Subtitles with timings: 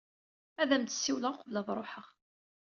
[0.61, 2.05] Ad am-d-siwleɣ uqbel ad ruḥeɣ.